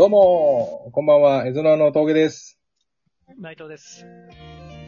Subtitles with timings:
[0.00, 2.58] どうも、こんばんは、エゾナの峠です。
[3.38, 4.06] 内藤です。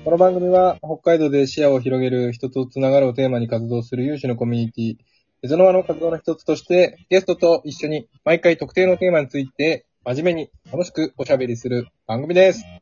[0.07, 4.97] この番組は、北海道で視野を広げる人とつながるをテーマに活動する有志のコミュニティ、
[5.43, 12.65] エゾノワの活動の一つとして、ゲストと一緒に毎回特定のテーマについて、真面目に楽しくおしゃべりする番組です。
[12.65, 12.81] はい、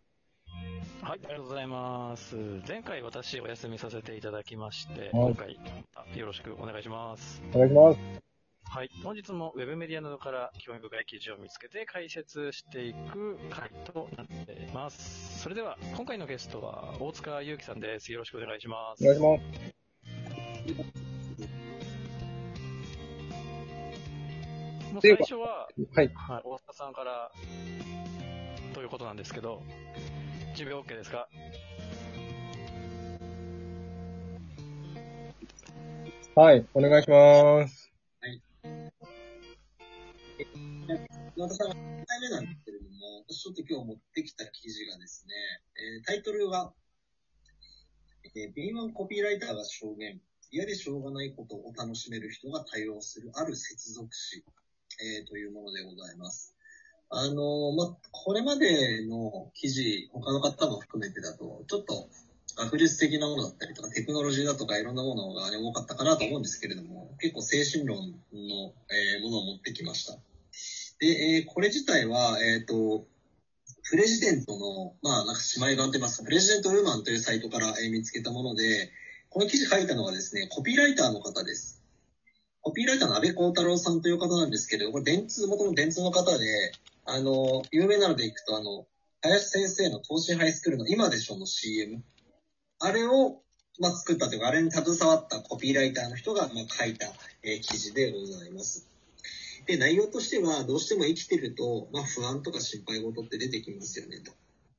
[1.10, 2.36] ありがとうございます。
[2.68, 5.58] 前回私お休みさせていただきまして、はい今回
[5.96, 7.42] あよろしくお願いします。
[7.52, 8.29] お願いします。
[8.72, 15.40] はい、本日もウェブメディアなどから興味深い記事を見つけて解説していく回となっています。
[15.42, 18.12] それでは、今回のゲストは大塚祐樹さんです。
[18.12, 19.02] よろしくお願いします。
[19.02, 19.40] お願いします。
[24.92, 26.10] もう最初は、はい。
[26.14, 27.32] はい、大塚さんから
[28.72, 29.64] ということなんですけど、
[30.54, 31.28] 準備 OK ですか？
[36.36, 37.79] はい、お願いします。
[41.36, 41.72] 岩田さん、1
[42.06, 45.34] 回目なんですけれども、私ちょっと今日持ってきた記事がですね、
[45.76, 46.72] えータイトルが、
[48.34, 54.44] えー、敏腕コピーライターが証言、嫌でしょうがないことを楽しめる人が対応するある接続詞、
[55.18, 56.54] えーというものでございます。
[57.10, 62.08] あのーま、これまでの記事、他の方も含めてだと、ちょっと
[62.56, 67.96] 学術的なものだったりとか、テクノロジーだとかいろんなものが、ね、多かったかなと思うんですけれども、結構精神論
[68.32, 70.18] の、えーものを持ってきました。
[71.00, 73.06] で、えーこれ自体は、えっ、と、
[73.90, 78.90] プレジデントの、まあ、なんか姉妹版と言いますか、プレジデントウーマンというサイトから、えー見つけたもので、
[79.30, 81.82] この記事書いたのがですね、コピーライターの方です。
[82.62, 86.72] コピーライターの安倍幸太郎さんという方なんですけど、これ電通、元の電通の方で、
[87.06, 88.86] あの、有名なのでいくと、あの、
[89.22, 92.02] 林先生の東進ハイスクールの今でしょの CM。
[92.78, 93.40] あれを、
[93.78, 97.06] まあ、作ったというか、あれに携わったコピーライターの人が、まあ、書いた、
[97.42, 98.89] えー記事でございます。
[99.70, 104.32] で、内容としては、どうしても生きてると、まあ、不安とか心配事って出てきますよね、と。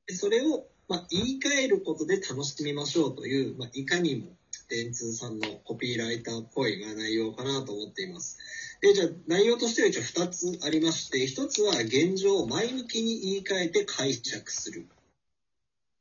[0.06, 4.36] で、それを、まあ、言い換えることで楽しみましょうという、まあ、いかにも、
[4.68, 8.36] 電通さんのコピーライターっぽいまあ内容かなと思っています。
[8.82, 14.86] で、じゃあ、内容としては一応2つありまして、1つは現状を前向きに言い換えて解釈する。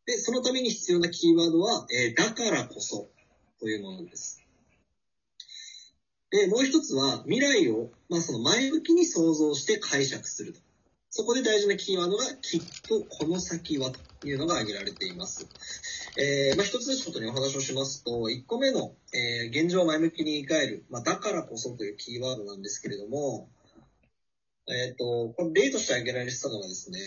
[0.06, 3.09] で、そのために必要なキーワードは、えーだからこそ
[3.62, 4.41] というものです。
[6.31, 10.59] で、もう一つは、未来を、まあ、その前向きに想像して解釈すると。
[11.09, 15.46] そこで大事なキーワードが、きっとこの先はというのが挙げられています。
[16.18, 23.50] えー、まあ、一つずつちょっとね、お話をしますと、一個目の、えー現状を前向きに言い換える、まあ、だからこそというキーワードなんですけれども、
[24.68, 27.00] えっ、と、これ例として挙げられてたのがですね、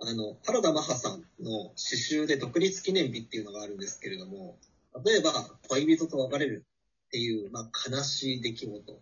[0.00, 4.58] あの、原田マハさんの詩集で独立記念日っていうのがあるんですけれども、
[5.04, 5.32] 例えば、
[5.68, 6.64] 恋人と別れる
[7.06, 8.92] っていう、まあ、悲しい出来事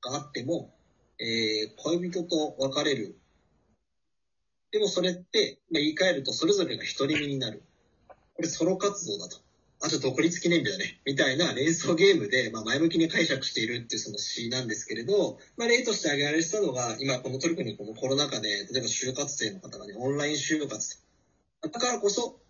[0.00, 0.74] があっても、
[1.18, 3.18] えー恋人と別れる。
[4.70, 7.62] でもそれって、まあ、言い換えるとそれぞれが独り身になる。
[8.34, 9.38] これソロ活動だと。
[9.80, 11.00] あと独立記念日だね。
[11.06, 21.00] みたいな連想ゲームで、まあ、前向きに解釈しているっていうその詩なんですけれど、まあ、例として挙げられてたのが、今このトルコにこのコロナ禍で、例えば就活生の方がね、オンライン就活。
[21.62, 22.40] だからこそ、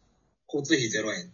[0.53, 1.33] 交通費0円、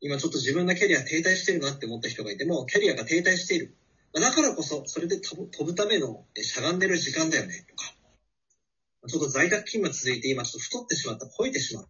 [0.00, 3.74] 今ちょっと自分のキャリア停滞してるなって思った人がいても、キャリアが停滞している。
[4.12, 7.94] だからこそ、それで飛ぶためのしゃがんでる時間だよね、とか。
[9.08, 11.86] ちょっと在宅勤務続いて今ちょっと太ってしまった、肥えてしまっ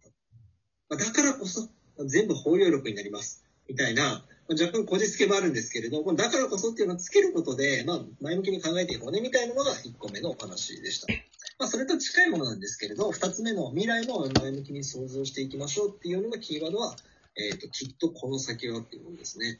[0.89, 0.95] た。
[0.95, 1.69] だからこそ、
[2.05, 3.43] 全部包容力になります。
[3.67, 11.07] みたいな、若干こじつけもあるんですけれど、これだからこそっていうのをつけることで、まあ前向きに考えていこうね、みたいなのが1個目のお話でした。
[11.59, 16.95] まあそれと近いものなんですけれど、2つ目の未来も前向きに想像していきましょうっていうのがキーワードは、
[17.37, 19.59] えっ、と、きっとこの先はっていうものですね。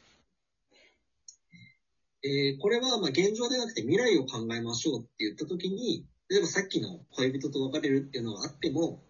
[2.24, 9.00] えーこれはまあ現状ではなくて未来を考えましょうって言ったときに、例えばさっきの恋人と別れるっていうのがあっても、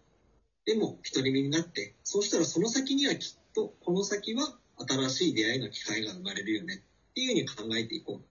[0.65, 4.55] でも独り身になって、そうしたらその先にはきっとこの先は
[4.87, 8.29] 新しい出会いの機会が生まれるよねっていうふうに考えていこう。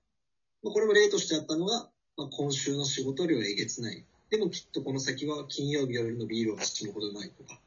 [0.62, 4.05] まあ、これも例としてあったのが、まあ、今週の仕事量えげつない。
[4.31, 7.61] でもきっとこの先は金曜日よりのビールは死ぬほどうまいとか、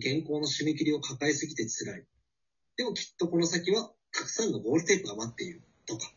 [0.00, 2.04] 原稿の締め切りを抱えすぎて辛い。
[2.76, 6.12] でもきっとこの先はたくさんのゴールテープが待っているとか。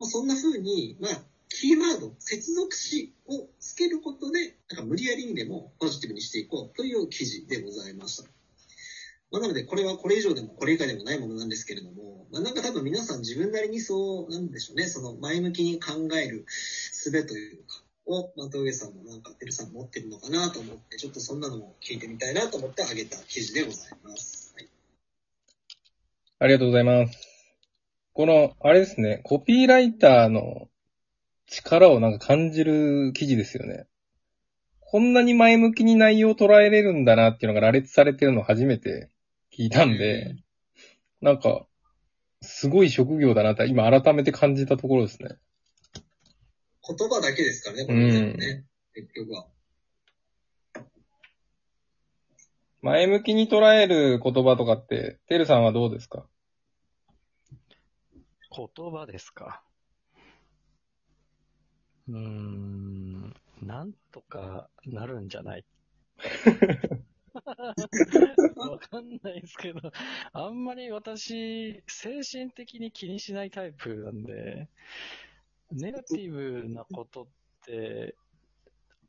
[0.00, 8.24] まあ、そんな風に、まあ、キーワード、接続詞をつけることで、なんか無理やりにでもポジティブにしていこうという記事でございました。
[9.30, 24.54] まあ、なので、これはこれ以上でもこれ以下でもないものなんですけれども、まあ、なんか多分皆さん自分なりにそう、なんでしょうね、その前向きに考える術というか、を、また上さんもなんか、てるさん持ってるのかなと思って、ちょっとそんなのも聞いてみたいなと思ってあげた記事でございます。
[24.56, 24.68] はい。
[26.38, 27.18] ありがとうございます。
[28.12, 30.68] この、あれですね、コピーライターの
[31.46, 33.86] 力をなんか感じる記事ですよね。
[34.80, 39.10] こんなに前向きに内容を捉えれるんだなっていうのが羅列されてるのを初めて
[39.52, 40.36] 聞いたんで、
[41.20, 41.66] なんか、
[42.42, 45.30] すごい職業だなって今改めて感じたところですね。
[46.86, 48.64] 言葉だけですからね、これ全部ね。
[48.94, 49.46] 結局は。
[52.82, 56.26] 前向きに捉える言葉とかって、てるさんはどうですか？
[58.54, 59.62] 言葉ですか？
[62.08, 65.64] うーん、なんとかなるんじゃない？
[67.34, 69.80] わかんないですけど、
[70.32, 74.68] あんまり私、精神的に気にしないタイプなんで、
[75.72, 77.26] ネガティブなことっ
[77.66, 78.14] て、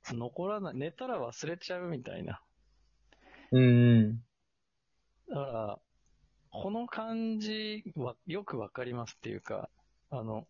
[0.09, 2.41] 残らない、寝たら忘れちゃうみたいな。
[3.51, 4.23] うんうん。
[5.29, 5.79] だから、
[6.51, 9.69] この感じはよくわかりますっていうか、
[10.09, 10.47] あの、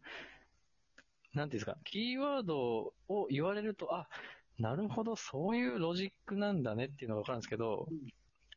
[1.33, 4.07] なんていうんですか、キーワードを言われると、あ、
[4.59, 7.87] なるほど、そういうロジックなんだねっていうのがわかるんですけど、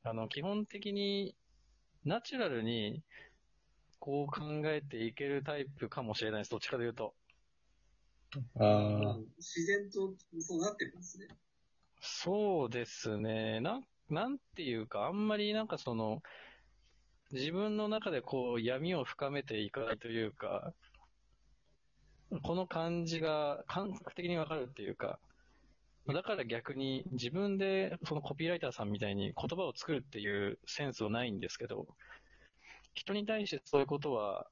[0.05, 1.35] あの、基本的に、
[2.05, 3.03] ナチュラルに、
[3.99, 6.51] こう考えていけるタイプかもしれないです。
[6.51, 7.15] どっちかというと。
[8.59, 9.17] ああ。
[9.39, 11.29] 自然とそうなってるんですね。
[12.01, 13.61] そうですね。
[13.61, 16.23] なん、なんていうか、あんまりなんかその、
[17.33, 20.73] 自分の中でこう闇を深めていかないというか、
[22.43, 25.19] この感じが感覚的にわかるっていうか、
[26.07, 31.87] だから逆に自分でそのコピーライターさんみたいに言葉を作るっていうセンスはないんですけど、
[32.95, 34.47] 人に対してそういうことは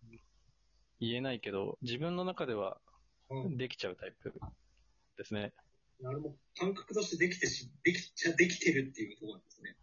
[1.01, 2.86] 言えないけど、自分の中ではうん。
[3.57, 4.33] できちゃうタイプ
[5.19, 5.53] ですね。
[6.01, 6.35] なるほど。
[6.59, 9.77] 感覚としてできてし、できちゃ、できてるっていうところなんですね。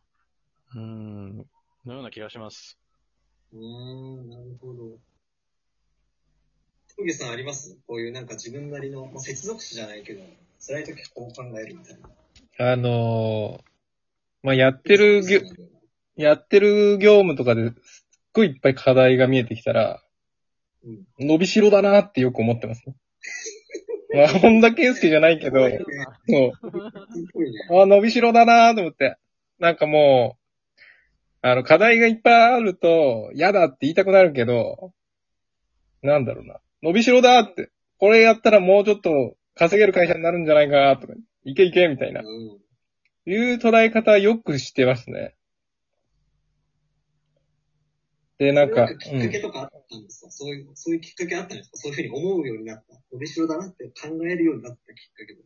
[0.75, 1.37] うーん、
[1.85, 2.77] のような気がします。
[3.51, 4.99] うーん、なるほど。
[6.95, 7.77] トゲさんあります？
[7.87, 10.21] こういうなんか自分なりの、まあ、接続詞じゃないけど、
[10.59, 11.97] 辛い時こう考えるみたい
[12.57, 12.71] な。
[12.71, 13.61] あのー、
[14.43, 15.69] まあ、やってるぎょそうなんだよ
[16.17, 17.73] なやってる業務とかですっ
[18.33, 20.03] ごいいっぱい課題が見えてきたら、
[20.83, 22.95] うん伸びしろだなってよく思ってますね。
[24.13, 25.71] まあ、本田圭佑じゃないけど、そう。
[25.71, 25.79] す
[27.33, 27.59] ごいね。
[27.81, 29.17] あ、伸びしろだなと思って。
[29.59, 30.43] なんかもう、
[31.41, 34.93] あの、課題がいっぱいあると、嫌だって言いたくなるけど、
[36.01, 36.59] なんだろうな。
[36.83, 37.71] 伸びしろだって。
[37.97, 41.13] これやったらもうちょっと稼げる会社になるんじゃないかとか、
[41.45, 42.21] いけいけみたいな。
[42.21, 42.59] うん。
[43.25, 45.35] いう捉え方よくしてますね。
[48.39, 51.77] で、なんか、きっかけとかあったんですか、そういう、そういうきっかけあったんですか？
[51.77, 52.99] そういうふうに思うようになった。
[53.11, 55.41] 伸びしろだなって考えるようになったきっかけで。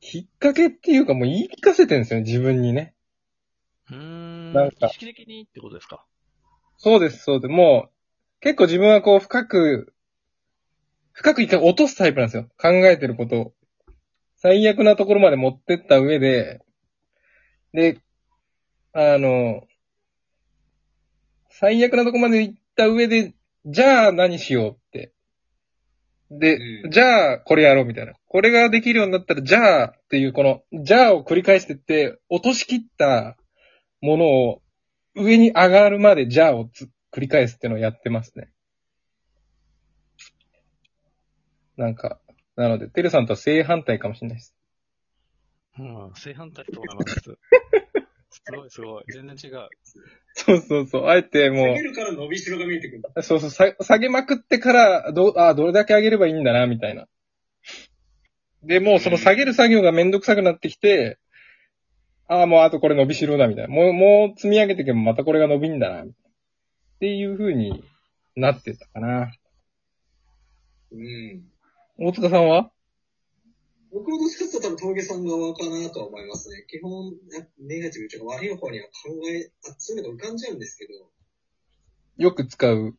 [0.00, 2.94] きっかけっていうかもう言い聞かせてるんですよ、自分にね。
[3.90, 6.04] うーん、なんか意識的にってことですか？
[6.78, 7.50] そうです、そうです。
[7.50, 9.94] もう、結構自分はこう深く、
[11.12, 12.48] 深く一回落とすタイプなんですよ。
[12.58, 13.54] 考えてることを。
[14.36, 16.60] 最悪なところまで持ってった上で、
[17.72, 17.98] で、
[18.92, 19.66] あの、
[21.58, 23.34] 最悪なところまで行った上で、
[23.66, 25.12] じゃあ何しようって。
[26.30, 28.14] で、うんじゃあこれやろうみたいな。
[28.26, 33.36] これができるようになったら、じゃあっていうこの、じゃあを繰り返してって、落としきった
[34.00, 34.62] ものを
[35.14, 38.50] 上に上がるまでじゃあをつ繰り返すっていうのをやってますね。
[41.76, 42.20] なんか、
[42.56, 44.54] なので、てるさんとは正反対かもしれないです。
[45.78, 47.38] うん、正反対と思います。
[48.44, 49.04] すごいすごい。
[49.08, 49.68] 全然違う。
[50.34, 51.06] そうそうそう。
[51.06, 53.10] あえても下げるから伸びしろが見えてくるんだ。
[53.16, 57.08] う、そうそう、さ下げまくってから、どう、あどれだけ上げればいいんだな、みたいな。
[58.62, 61.18] で、もうその下げる作業がめんどくさくなってきて、
[62.26, 63.74] ああ、もうあとこれ伸びしろだ、みたいな。
[63.74, 66.06] もう、もう積み上げていけばまたこれが伸びんだな、っ
[67.00, 67.84] ていう風に
[68.36, 69.32] なってたかな。
[70.92, 71.44] うん。
[71.98, 72.73] 大塚さんは？
[73.94, 76.64] 僕もどっちかと多分峠さん側かなとは思いますね。
[76.68, 77.14] 基本、
[77.60, 78.92] ネガティブというか悪い方には考
[79.30, 80.92] え、あそういうのが浮かんじゃうんですけど。
[82.16, 82.96] よく使う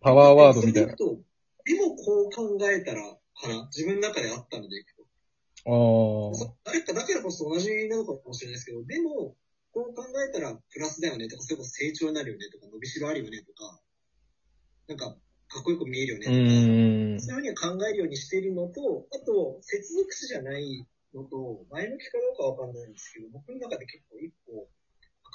[0.00, 0.94] パワーワードみたいな。
[0.94, 3.64] でもこう考えたら、かな。
[3.74, 5.02] 自分の中であったのでいくと。
[5.64, 6.54] ああ。
[6.64, 9.34] 誰かだからこそ同じなのかもしれないですけど、でも、
[9.72, 13.80] こう考えたらプラスだよねとか、それこそ成長になるよねとか、伸びしろあるよねとか、
[14.88, 15.16] なんか、
[15.52, 17.28] かっこよく見えるよねうとか。
[17.28, 24.66] そういうふうに考えるようにしているのと、あと、接続詞じゃないのと、前向きかどうかわかんないんですけど、僕の中で結構一個、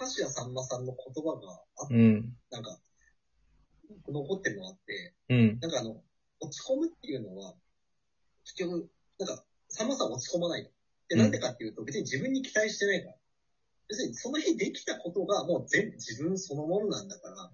[0.01, 2.33] 明石家さんまさんの言葉があっうん。
[2.50, 2.79] なんか、
[4.09, 5.59] 残ってるのがあって、うん。
[5.59, 6.03] なんかあの、
[6.39, 7.53] 落ち込むっていうのは、
[8.43, 10.69] 結局、なんか、さんまさん落ち込まないの。
[11.09, 13.15] で、うんなんでかっていうと、別に自分に期待してないから。
[13.89, 17.51] 要するに、その日できたことがもう全部自分そのものなんだから、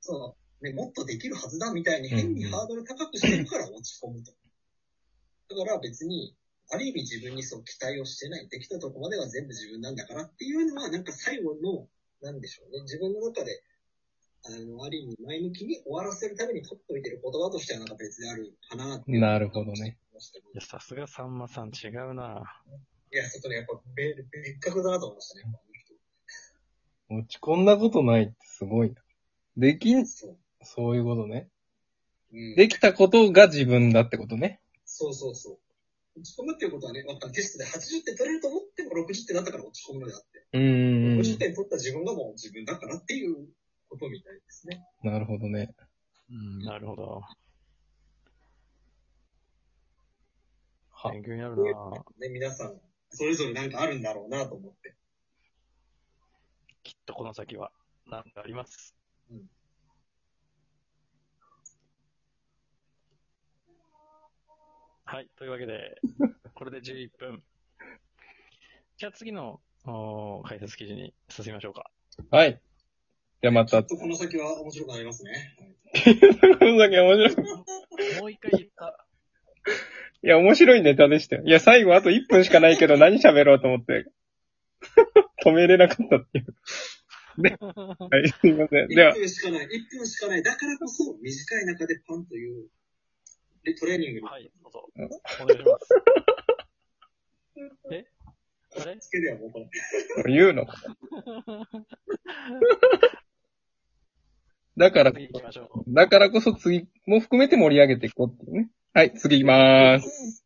[0.00, 4.32] その、ね、もっとできるはずだみたいに変にハードル高くしてるから落ち込むと。
[5.54, 6.34] だから別に、
[6.70, 8.48] ある意味自分にそう期待をしてない。
[8.48, 11.86] できたとこまでは全部自分なんだからっていうのは、なんか最後の、
[12.22, 12.82] なんでしょうね。
[12.82, 13.62] 自分の中で、
[14.46, 19.12] あの、ある意味前向きに終わらせるために取っておいてる言葉としてはなんか別であるかなって。
[19.12, 19.98] なるほどね。
[20.54, 22.42] いや、さすがさんまさん違うな
[23.12, 25.54] いや、ちょっとね、やっぱ別別格だなと思いましたね。
[27.10, 28.94] 落ち込んだことないってすごいな。
[29.56, 30.04] できん、
[30.64, 30.96] そう。
[30.96, 31.48] いうことね。
[32.32, 34.60] うん、できたことが自分だってことね。
[34.84, 35.58] そうそうそう。
[36.16, 41.20] 落ち込むっていうことはね、なんかテストで80点取れると思っても60点だったから落ち込むのであって、うーん。
[41.20, 43.48] 60点取った自分がもう自分だからっていう
[43.88, 44.84] ことみたいですね。
[45.02, 45.74] なるほどね。
[46.30, 47.22] うん、なるほど。
[50.90, 52.80] は、勉強になるなのね、皆さん、
[53.10, 54.94] それぞれなんかあるんだろうなと思って。
[56.82, 57.72] きっとこの先は、
[58.06, 58.94] なんかあります。
[59.30, 59.42] うん
[65.04, 65.28] はい。
[65.36, 66.00] というわけで、
[66.54, 67.42] これで11分。
[68.96, 71.90] じゃあ次のおー解説記事に進みましょうか。
[72.30, 72.60] はい。
[73.42, 75.56] じゃあまた、きっとこの先は面白くなりますね。
[76.58, 78.20] この先面白い。
[78.20, 79.06] もう一回言った。
[80.22, 81.42] いや、面白いネタでしたよ。
[81.44, 84.06] いや、最後あと1分しかないけど何喋ろうと思って、
[85.44, 86.54] 止めれなかったっていう。
[87.36, 88.88] はい、すいません。
[88.88, 89.66] では1、分しかない。
[89.66, 89.68] 1
[89.98, 90.42] 分しかない。
[90.42, 92.68] だからこそ、短い中でパンという、
[93.64, 94.88] でトレーニングにはい、どうぞ。
[94.96, 95.88] お願いします。
[97.92, 98.04] え？
[98.80, 98.98] あれ？
[98.98, 99.58] つけるやん、もうこ
[100.24, 100.32] れ。
[100.32, 100.66] 言うの？
[104.76, 105.94] だから、次行きましょう。
[105.94, 108.70] だからこそ次も含めて盛り上げていこうっていうね。
[108.92, 110.43] はい、次行きまーす。